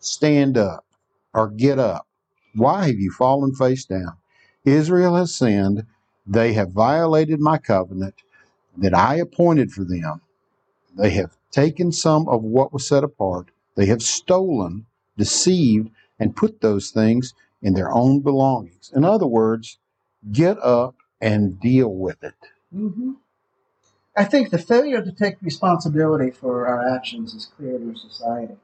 "Stand 0.00 0.56
up, 0.58 0.84
or 1.32 1.48
get 1.48 1.78
up. 1.78 2.07
Why 2.58 2.86
have 2.88 2.98
you 2.98 3.10
fallen 3.10 3.54
face 3.54 3.84
down? 3.84 4.14
Israel 4.64 5.14
has 5.16 5.34
sinned; 5.34 5.86
they 6.26 6.52
have 6.54 6.72
violated 6.72 7.40
my 7.40 7.58
covenant 7.58 8.16
that 8.76 8.94
I 8.94 9.16
appointed 9.16 9.72
for 9.72 9.84
them." 9.84 10.20
They 10.96 11.10
have 11.10 11.36
taken 11.52 11.92
some 11.92 12.28
of 12.28 12.42
what 12.42 12.72
was 12.72 12.86
set 12.86 13.04
apart. 13.04 13.50
They 13.76 13.86
have 13.86 14.02
stolen, 14.02 14.86
deceived, 15.16 15.90
and 16.18 16.34
put 16.36 16.60
those 16.60 16.90
things 16.90 17.34
in 17.62 17.74
their 17.74 17.92
own 17.92 18.20
belongings. 18.20 18.92
In 18.94 19.04
other 19.04 19.26
words, 19.26 19.78
get 20.32 20.58
up 20.58 20.96
and 21.20 21.60
deal 21.60 21.94
with 21.94 22.22
it. 22.24 22.34
hmm 22.72 23.12
I 24.16 24.24
think 24.24 24.50
the 24.50 24.58
failure 24.58 25.00
to 25.00 25.12
take 25.12 25.36
responsibility 25.40 26.32
for 26.32 26.66
our 26.66 26.88
actions 26.92 27.34
is 27.34 27.46
clear 27.46 27.76
in 27.76 27.90
our 27.90 27.96
society. 27.96 28.56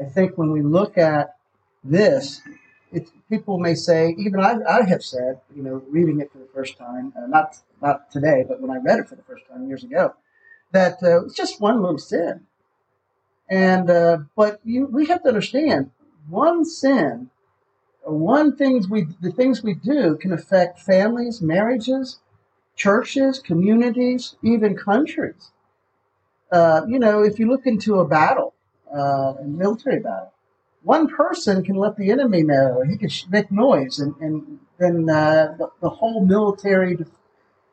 I 0.00 0.04
think 0.04 0.38
when 0.38 0.50
we 0.50 0.62
look 0.62 0.96
at 0.96 1.36
this, 1.84 2.40
it, 2.94 3.10
people 3.28 3.58
may 3.58 3.74
say, 3.74 4.14
even 4.18 4.40
I, 4.40 4.56
I 4.68 4.84
have 4.84 5.02
said, 5.02 5.40
you 5.54 5.62
know, 5.62 5.82
reading 5.88 6.20
it 6.20 6.32
for 6.32 6.38
the 6.38 6.48
first 6.54 6.78
time, 6.78 7.12
uh, 7.16 7.26
not 7.26 7.56
not 7.82 8.10
today, 8.10 8.44
but 8.48 8.60
when 8.60 8.70
I 8.70 8.78
read 8.78 9.00
it 9.00 9.08
for 9.08 9.16
the 9.16 9.22
first 9.22 9.46
time 9.48 9.68
years 9.68 9.84
ago, 9.84 10.14
that 10.72 11.02
uh, 11.02 11.24
it's 11.24 11.34
just 11.34 11.60
one 11.60 11.80
little 11.82 11.98
sin. 11.98 12.46
And 13.48 13.90
uh, 13.90 14.18
but 14.36 14.60
you, 14.64 14.86
we 14.86 15.06
have 15.06 15.22
to 15.22 15.28
understand, 15.28 15.90
one 16.28 16.64
sin, 16.64 17.30
one 18.04 18.56
things 18.56 18.88
we, 18.88 19.06
the 19.22 19.32
things 19.32 19.62
we 19.62 19.74
do 19.74 20.16
can 20.16 20.32
affect 20.32 20.80
families, 20.80 21.40
marriages, 21.42 22.20
churches, 22.76 23.38
communities, 23.38 24.36
even 24.42 24.76
countries. 24.76 25.52
Uh, 26.52 26.82
you 26.88 26.98
know, 26.98 27.22
if 27.22 27.38
you 27.38 27.48
look 27.48 27.66
into 27.66 28.00
a 28.00 28.06
battle, 28.06 28.54
uh, 28.94 29.34
a 29.40 29.44
military 29.44 30.00
battle, 30.00 30.33
one 30.84 31.08
person 31.08 31.64
can 31.64 31.76
let 31.76 31.96
the 31.96 32.10
enemy 32.10 32.42
know, 32.42 32.82
he 32.88 32.96
can 32.96 33.08
make 33.30 33.50
noise, 33.50 33.98
and, 33.98 34.14
and 34.20 34.60
then 34.78 35.08
uh, 35.08 35.54
the, 35.58 35.70
the 35.80 35.88
whole 35.88 36.24
military 36.24 36.98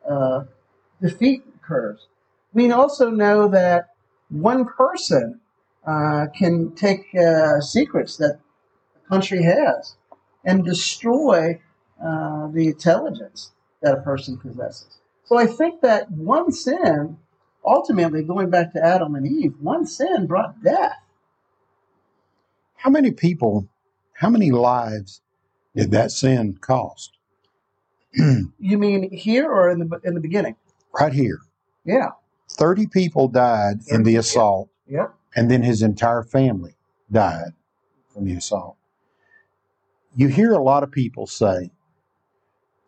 uh, 0.08 0.44
defeat 1.00 1.44
occurs. 1.56 2.06
We 2.54 2.70
also 2.72 3.10
know 3.10 3.48
that 3.48 3.90
one 4.30 4.64
person 4.64 5.40
uh, 5.86 6.26
can 6.36 6.72
take 6.74 7.14
uh, 7.14 7.60
secrets 7.60 8.16
that 8.16 8.38
a 8.96 9.08
country 9.08 9.42
has 9.42 9.96
and 10.44 10.64
destroy 10.64 11.60
uh, 12.02 12.48
the 12.48 12.68
intelligence 12.68 13.52
that 13.82 13.98
a 13.98 14.02
person 14.02 14.38
possesses. 14.38 14.98
So 15.24 15.38
I 15.38 15.46
think 15.46 15.82
that 15.82 16.10
one 16.10 16.50
sin, 16.50 17.18
ultimately 17.64 18.22
going 18.22 18.50
back 18.50 18.72
to 18.72 18.84
Adam 18.84 19.14
and 19.14 19.26
Eve, 19.26 19.54
one 19.60 19.86
sin 19.86 20.26
brought 20.26 20.62
death. 20.62 20.96
How 22.82 22.90
many 22.90 23.12
people, 23.12 23.68
how 24.14 24.28
many 24.28 24.50
lives 24.50 25.20
did 25.76 25.92
that 25.92 26.10
sin 26.10 26.58
cost? 26.60 27.12
You 28.58 28.78
mean 28.78 29.10
here 29.10 29.50
or 29.50 29.70
in 29.70 29.78
the 29.78 30.00
in 30.04 30.14
the 30.14 30.20
beginning? 30.20 30.56
right 30.92 31.12
here. 31.12 31.40
Yeah, 31.84 32.10
30 32.50 32.86
people 32.88 33.28
died 33.28 33.80
in 33.88 34.02
the 34.02 34.16
assault, 34.16 34.68
yeah. 34.86 35.08
and 35.34 35.50
then 35.50 35.62
his 35.62 35.82
entire 35.82 36.22
family 36.22 36.74
died 37.10 37.52
from 38.12 38.24
the 38.26 38.34
assault. 38.34 38.76
You 40.14 40.28
hear 40.28 40.52
a 40.52 40.62
lot 40.62 40.82
of 40.82 40.90
people 40.90 41.26
say, 41.26 41.70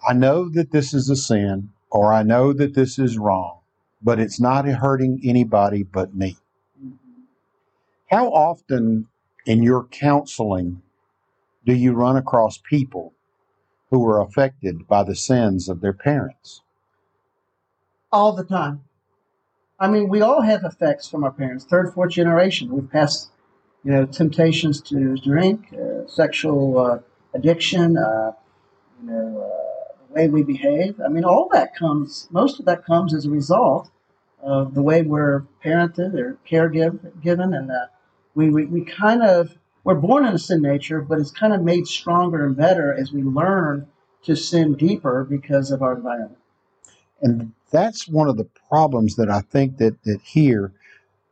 I 0.07 0.13
know 0.13 0.49
that 0.51 0.71
this 0.71 0.93
is 0.93 1.09
a 1.09 1.17
sin, 1.17 1.71
or 1.91 2.13
I 2.13 2.23
know 2.23 2.53
that 2.53 2.75
this 2.75 2.99
is 2.99 3.17
wrong, 3.17 3.61
but 4.03 4.21
it's 4.21 4.41
not 4.41 4.67
hurting 4.67 5.21
anybody 5.25 5.83
but 5.83 6.15
me. 6.15 6.37
Mm-hmm. 6.79 7.23
How 8.11 8.29
often 8.29 9.09
in 9.47 9.63
your 9.63 9.85
counseling 9.85 10.83
do 11.67 11.75
you 11.75 11.93
run 11.93 12.17
across 12.17 12.59
people 12.59 13.15
who 13.91 14.07
are 14.07 14.21
affected 14.21 14.87
by 14.87 15.03
the 15.03 15.15
sins 15.15 15.69
of 15.69 15.81
their 15.81 15.93
parents? 15.93 16.63
all 18.15 18.33
the 18.33 18.45
time. 18.45 18.85
I 19.81 19.89
mean, 19.89 20.09
we 20.09 20.23
all 20.23 20.41
have 20.41 20.63
effects 20.63 21.09
from 21.09 21.25
our 21.25 21.33
parents. 21.33 21.65
Third, 21.65 21.93
fourth 21.93 22.13
generation. 22.13 22.71
We've 22.71 22.91
passed, 22.91 23.33
you 23.83 23.91
know, 23.91 24.07
temptations 24.07 24.81
to 24.83 25.17
drink, 25.17 25.75
uh, 25.75 26.07
sexual 26.07 26.79
uh, 26.79 26.99
addiction, 27.35 27.99
uh, 27.99 28.33
you 29.03 29.11
know, 29.11 29.43
uh, 29.43 29.93
the 30.07 30.15
way 30.15 30.29
we 30.29 30.45
behave. 30.45 31.01
I 31.05 31.09
mean, 31.09 31.25
all 31.25 31.49
that 31.53 31.75
comes. 31.75 32.29
Most 32.31 32.61
of 32.61 32.67
that 32.67 32.87
comes 32.87 33.13
as 33.13 33.27
a 33.27 33.31
result 33.31 33.91
of 34.41 34.75
the 34.75 34.83
way 34.83 35.03
we're 35.03 35.43
parented 35.65 36.15
or 36.15 36.39
caregiven, 36.49 37.13
given, 37.21 37.53
and 37.53 37.69
uh, 37.69 37.87
we, 38.35 38.51
we 38.51 38.67
we 38.67 38.85
kind 38.85 39.23
of 39.23 39.57
we're 39.85 39.95
born 39.95 40.25
in 40.27 40.35
a 40.35 40.39
sin 40.39 40.63
nature, 40.63 41.01
but 41.01 41.19
it's 41.19 41.31
kind 41.31 41.53
of 41.53 41.63
made 41.63 41.87
stronger 41.87 42.45
and 42.45 42.57
better 42.57 42.93
as 42.93 43.13
we 43.13 43.23
learn 43.23 43.87
to 44.23 44.35
sin 44.35 44.75
deeper 44.75 45.25
because 45.25 45.71
of 45.71 45.83
our 45.83 45.95
environment. 45.95 46.39
And 47.21 47.53
that's 47.71 48.09
one 48.09 48.29
of 48.29 48.37
the 48.37 48.49
problems 48.69 49.17
that 49.17 49.31
I 49.31 49.41
think 49.41 49.77
that, 49.79 50.03
that 50.05 50.21
here, 50.23 50.73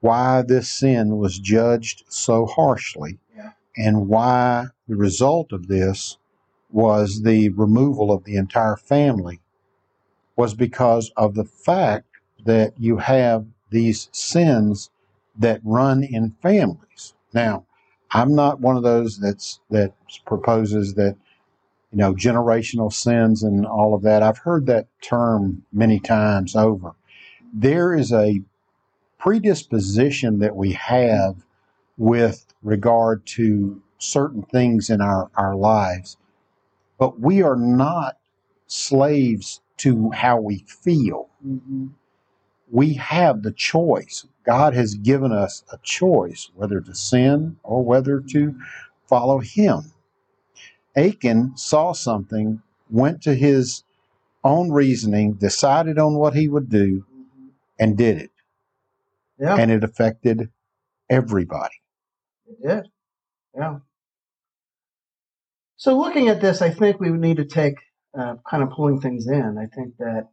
why 0.00 0.42
this 0.42 0.68
sin 0.68 1.16
was 1.16 1.38
judged 1.38 2.04
so 2.08 2.46
harshly, 2.46 3.18
Yeah. 3.34 3.52
and 3.76 4.08
why 4.08 4.66
the 4.88 4.96
result 4.96 5.52
of 5.52 5.68
this 5.68 6.18
was 6.70 7.22
the 7.22 7.48
removal 7.50 8.12
of 8.12 8.24
the 8.24 8.36
entire 8.36 8.76
family, 8.76 9.40
was 10.36 10.54
because 10.54 11.10
of 11.16 11.34
the 11.34 11.44
fact 11.44 12.06
that 12.44 12.74
you 12.78 12.98
have 12.98 13.46
these 13.70 14.08
sins 14.12 14.90
that 15.38 15.60
run 15.64 16.02
in 16.02 16.36
families. 16.42 17.14
Now, 17.32 17.66
I'm 18.10 18.34
not 18.34 18.60
one 18.60 18.76
of 18.76 18.82
those 18.82 19.18
that's 19.18 19.60
that 19.70 19.94
proposes 20.26 20.94
that 20.94 21.16
you 21.92 21.98
know, 21.98 22.14
generational 22.14 22.92
sins 22.92 23.42
and 23.42 23.66
all 23.66 23.94
of 23.94 24.02
that. 24.02 24.22
I've 24.22 24.38
heard 24.38 24.66
that 24.66 24.86
term 25.02 25.62
many 25.72 26.00
times 26.00 26.56
over. 26.56 26.94
There 27.52 27.94
is 27.94 28.12
a 28.12 28.40
predisposition 29.18 30.38
that 30.38 30.56
we 30.56 30.72
have 30.72 31.44
with 31.98 32.46
regard 32.62 33.26
to 33.26 33.80
certain 33.98 34.42
things 34.42 34.88
in 34.88 35.02
our, 35.02 35.30
our 35.36 35.54
lives, 35.54 36.16
but 36.98 37.20
we 37.20 37.42
are 37.42 37.56
not 37.56 38.16
slaves 38.66 39.60
to 39.76 40.10
how 40.12 40.40
we 40.40 40.64
feel. 40.66 41.28
Mm-hmm. 41.46 41.88
We 42.72 42.94
have 42.94 43.42
the 43.42 43.52
choice. 43.52 44.26
God 44.44 44.74
has 44.74 44.94
given 44.94 45.30
us 45.30 45.62
a 45.70 45.78
choice 45.82 46.50
whether 46.54 46.80
to 46.80 46.94
sin 46.94 47.58
or 47.62 47.84
whether 47.84 48.18
to 48.30 48.56
follow 49.06 49.38
Him. 49.40 49.92
Achan 50.96 51.56
saw 51.56 51.92
something, 51.92 52.62
went 52.90 53.22
to 53.22 53.34
his 53.34 53.84
own 54.44 54.70
reasoning, 54.70 55.34
decided 55.34 55.98
on 55.98 56.14
what 56.14 56.34
he 56.34 56.48
would 56.48 56.68
do, 56.68 57.06
and 57.78 57.96
did 57.96 58.18
it. 58.18 58.30
Yeah, 59.38 59.56
And 59.56 59.70
it 59.70 59.84
affected 59.84 60.50
everybody. 61.08 61.74
it 62.46 62.66
did. 62.66 62.88
Yeah. 63.56 63.78
So 65.76 65.98
looking 65.98 66.28
at 66.28 66.40
this, 66.40 66.62
I 66.62 66.70
think 66.70 67.00
we 67.00 67.10
would 67.10 67.20
need 67.20 67.38
to 67.38 67.44
take 67.44 67.74
uh, 68.18 68.36
kind 68.48 68.62
of 68.62 68.70
pulling 68.70 69.00
things 69.00 69.26
in. 69.26 69.56
I 69.58 69.66
think 69.74 69.96
that 69.98 70.28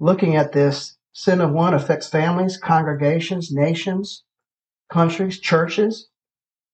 looking 0.00 0.36
at 0.36 0.52
this, 0.52 0.96
sin 1.14 1.40
of 1.40 1.52
one 1.52 1.72
affects 1.74 2.08
families, 2.08 2.58
congregations, 2.58 3.50
nations, 3.50 4.24
countries, 4.92 5.40
churches, 5.40 6.08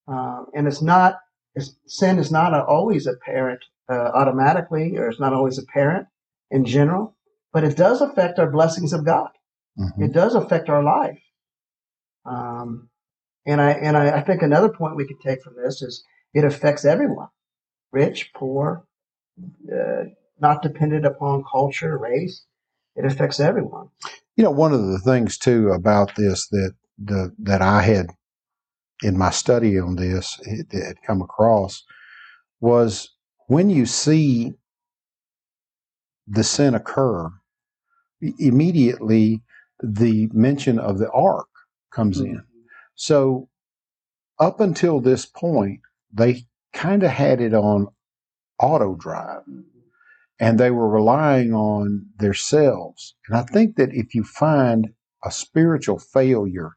um, 0.09 0.47
and 0.55 0.67
it's 0.67 0.83
not. 0.83 1.19
It's, 1.55 1.77
sin 1.87 2.19
is 2.19 2.31
not 2.33 2.55
a, 2.55 2.65
always 2.65 3.07
apparent 3.07 3.61
uh, 3.89 4.11
automatically, 4.15 4.97
or 4.97 5.09
it's 5.09 5.21
not 5.21 5.33
always 5.33 5.59
apparent 5.59 6.07
in 6.51 6.65
general, 6.65 7.17
but 7.53 7.65
it 7.65 7.77
does 7.77 8.01
affect 8.01 8.39
our 8.39 8.51
blessings 8.51 8.93
of 8.93 9.05
God. 9.05 9.31
Mhm. 9.79 10.05
It 10.05 10.13
does 10.13 10.35
affect 10.35 10.69
our 10.69 10.83
life. 10.83 11.21
Um, 12.25 12.89
and 13.47 13.61
I 13.61 13.73
and 13.73 13.97
I, 13.97 14.19
I 14.19 14.21
think 14.23 14.43
another 14.43 14.69
point 14.69 14.97
we 14.97 15.07
could 15.07 15.21
take 15.21 15.43
from 15.43 15.57
this 15.57 15.83
is 15.83 16.05
it 16.35 16.45
affects 16.45 16.85
everyone, 16.85 17.29
rich, 17.93 18.33
poor, 18.35 18.85
uh, 19.73 20.05
not 20.41 20.63
dependent 20.63 21.05
upon 21.05 21.45
culture, 21.51 21.99
race. 21.99 22.45
It 22.97 23.05
affects 23.05 23.41
everyone. 23.41 23.89
You 24.41 24.45
know, 24.45 24.53
one 24.53 24.73
of 24.73 24.87
the 24.87 24.99
things 24.99 25.37
too 25.37 25.69
about 25.69 26.17
this 26.17 26.49
that 26.49 26.73
the 26.97 27.31
that 27.41 27.61
I 27.61 27.83
had 27.83 28.07
in 29.03 29.19
my 29.19 29.29
study 29.29 29.79
on 29.79 29.97
this 29.97 30.41
it, 30.45 30.69
it 30.71 30.83
had 30.83 31.03
come 31.07 31.21
across 31.21 31.85
was 32.59 33.11
when 33.49 33.69
you 33.69 33.85
see 33.85 34.55
the 36.27 36.43
sin 36.43 36.75
occur, 36.75 37.31
immediately 38.39 39.43
the 39.83 40.31
mention 40.33 40.79
of 40.79 40.97
the 40.97 41.11
ark 41.11 41.51
comes 41.93 42.19
in. 42.19 42.37
Mm-hmm. 42.37 42.61
So 42.95 43.51
up 44.39 44.59
until 44.61 45.01
this 45.01 45.27
point, 45.27 45.81
they 46.11 46.47
kind 46.73 47.03
of 47.03 47.11
had 47.11 47.43
it 47.43 47.53
on 47.53 47.89
auto 48.59 48.95
drive 48.95 49.43
mm-hmm. 49.43 49.80
And 50.41 50.59
they 50.59 50.71
were 50.71 50.89
relying 50.89 51.53
on 51.53 52.07
themselves. 52.19 53.15
And 53.29 53.37
I 53.37 53.43
think 53.43 53.77
that 53.77 53.91
if 53.93 54.15
you 54.15 54.25
find 54.25 54.89
a 55.25 55.31
spiritual 55.31 55.99
failure 55.99 56.73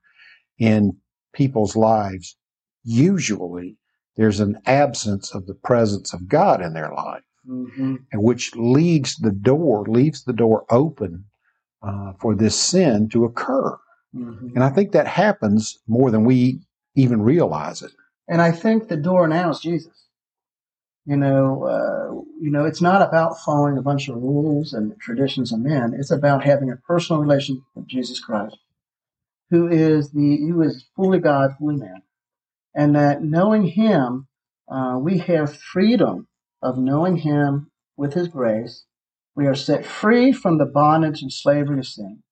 in 0.60 0.98
people's 1.34 1.76
lives, 1.76 2.36
usually 2.84 3.78
there's 4.18 4.42
an 4.42 4.60
absence 4.66 5.34
of 5.34 5.48
the 5.48 5.56
presence 5.56 6.14
of 6.14 6.28
God 6.28 6.62
in 6.62 6.74
their 6.74 6.94
life, 6.94 7.24
Mm-hmm. 7.46 7.96
and 8.14 8.24
which 8.24 8.56
leads 8.56 9.18
the 9.18 9.32
door, 9.32 9.84
leaves 9.86 10.24
the 10.24 10.32
door 10.32 10.64
open 10.70 11.26
uh, 11.86 12.14
for 12.22 12.36
this 12.36 12.58
sin 12.58 13.10
to 13.10 13.26
occur. 13.26 13.78
Mm-hmm. 14.16 14.56
And 14.56 14.64
I 14.64 14.70
think 14.70 14.94
that 14.94 15.08
happens 15.08 15.78
more 15.86 16.10
than 16.10 16.24
we 16.24 16.62
even 16.96 17.22
realize 17.22 17.82
it. 17.82 17.92
And 18.30 18.42
I 18.42 18.52
think 18.52 18.88
the 18.88 18.96
door 18.96 19.28
now 19.28 19.50
is 19.50 19.60
Jesus. 19.60 20.03
You 21.06 21.18
know, 21.18 21.64
uh, 21.64 22.22
you 22.40 22.50
know, 22.50 22.66
it's 22.66 22.82
not 22.82 23.02
about 23.02 23.40
following 23.40 23.78
a 23.78 23.82
bunch 23.82 24.08
of 24.08 24.16
rules 24.16 24.72
and 24.72 24.98
traditions 25.00 25.52
of 25.52 25.60
men. 25.60 25.94
It's 25.98 26.12
about 26.12 26.46
having 26.46 26.72
a 26.72 26.78
personal 26.78 27.22
relationship 27.22 27.64
with 27.76 27.88
Jesus 27.88 28.22
Christ, 28.22 28.58
who 29.50 29.68
is 29.68 30.12
the 30.12 30.38
who 30.38 30.62
is 30.62 30.86
fully 30.96 31.20
God, 31.20 31.56
fully 31.60 31.76
man, 31.76 32.04
and 32.74 32.96
that 32.96 33.22
knowing 33.22 33.66
Him, 33.66 34.28
uh, 34.70 34.98
we 34.98 35.18
have 35.18 35.58
freedom 35.58 36.28
of 36.62 36.78
knowing 36.78 37.18
Him 37.18 37.70
with 37.98 38.14
His 38.14 38.30
grace. 38.30 38.86
We 39.36 39.46
are 39.46 39.56
set 39.56 39.86
free 39.86 40.32
from 40.32 40.58
the 40.58 40.66
bondage 40.66 41.22
and 41.22 41.34
slavery 41.34 41.80
of 41.80 41.88
sin, 41.88 42.24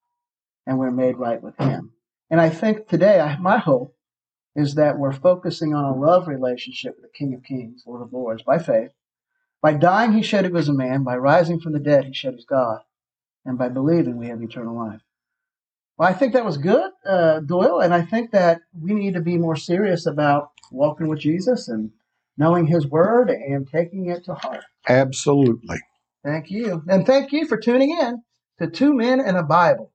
and 0.65 0.79
we're 0.79 0.91
made 0.91 1.17
right 1.17 1.43
with 1.43 1.57
Him. 1.57 1.91
And 2.29 2.39
I 2.39 2.49
think 2.49 2.87
today, 2.87 3.19
I, 3.19 3.37
my 3.37 3.57
hope 3.57 3.93
is 4.55 4.75
that 4.75 4.97
we're 4.97 5.13
focusing 5.13 5.73
on 5.73 5.85
a 5.85 5.95
love 5.97 6.27
relationship 6.27 6.95
with 6.95 7.03
the 7.03 7.17
King 7.17 7.33
of 7.33 7.43
Kings, 7.43 7.83
Lord 7.85 8.01
of 8.01 8.13
Lords, 8.13 8.43
by 8.43 8.59
faith. 8.59 8.91
By 9.61 9.73
dying, 9.73 10.13
he 10.13 10.23
showed 10.23 10.45
he 10.45 10.51
was 10.51 10.67
a 10.67 10.73
man. 10.73 11.03
By 11.03 11.15
rising 11.17 11.59
from 11.59 11.73
the 11.73 11.79
dead, 11.79 12.05
he 12.05 12.13
showed 12.13 12.33
he's 12.33 12.45
God. 12.45 12.79
And 13.45 13.57
by 13.57 13.69
believing, 13.69 14.17
we 14.17 14.27
have 14.27 14.41
eternal 14.41 14.75
life. 14.75 15.01
Well, 15.97 16.09
I 16.09 16.13
think 16.13 16.33
that 16.33 16.45
was 16.45 16.57
good, 16.57 16.91
uh, 17.05 17.41
Doyle, 17.41 17.79
and 17.79 17.93
I 17.93 18.01
think 18.01 18.31
that 18.31 18.61
we 18.79 18.93
need 18.93 19.13
to 19.13 19.21
be 19.21 19.37
more 19.37 19.55
serious 19.55 20.05
about 20.05 20.49
walking 20.71 21.07
with 21.07 21.19
Jesus 21.19 21.67
and 21.67 21.91
knowing 22.37 22.65
his 22.65 22.87
word 22.87 23.29
and 23.29 23.67
taking 23.69 24.07
it 24.07 24.23
to 24.25 24.33
heart. 24.33 24.63
Absolutely. 24.89 25.77
Thank 26.23 26.49
you. 26.49 26.83
And 26.87 27.05
thank 27.05 27.31
you 27.31 27.45
for 27.45 27.57
tuning 27.57 27.91
in 27.91 28.23
to 28.59 28.67
Two 28.67 28.93
Men 28.93 29.19
and 29.19 29.37
a 29.37 29.43
Bible. 29.43 29.90